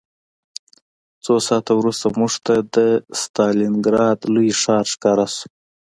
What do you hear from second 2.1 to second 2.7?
موږ ته